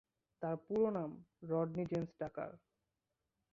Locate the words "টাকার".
2.19-2.51